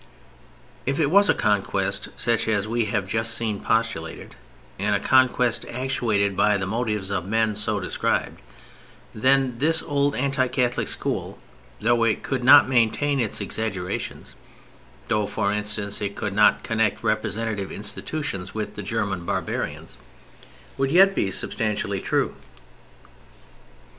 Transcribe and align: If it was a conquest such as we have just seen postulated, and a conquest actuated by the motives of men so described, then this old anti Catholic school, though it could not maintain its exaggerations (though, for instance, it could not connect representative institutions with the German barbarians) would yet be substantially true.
If 0.87 0.99
it 0.99 1.11
was 1.11 1.29
a 1.29 1.35
conquest 1.35 2.09
such 2.15 2.47
as 2.47 2.67
we 2.67 2.85
have 2.85 3.07
just 3.07 3.35
seen 3.35 3.59
postulated, 3.59 4.33
and 4.79 4.95
a 4.95 4.99
conquest 4.99 5.63
actuated 5.69 6.35
by 6.35 6.57
the 6.57 6.65
motives 6.65 7.11
of 7.11 7.27
men 7.27 7.55
so 7.55 7.79
described, 7.79 8.41
then 9.13 9.59
this 9.59 9.83
old 9.83 10.15
anti 10.15 10.47
Catholic 10.47 10.87
school, 10.87 11.37
though 11.81 12.03
it 12.03 12.23
could 12.23 12.43
not 12.43 12.67
maintain 12.67 13.19
its 13.19 13.41
exaggerations 13.41 14.33
(though, 15.07 15.27
for 15.27 15.51
instance, 15.53 16.01
it 16.01 16.15
could 16.15 16.33
not 16.33 16.63
connect 16.63 17.03
representative 17.03 17.71
institutions 17.71 18.55
with 18.55 18.73
the 18.73 18.81
German 18.81 19.23
barbarians) 19.23 19.97
would 20.79 20.89
yet 20.89 21.13
be 21.13 21.29
substantially 21.29 22.01
true. 22.01 22.33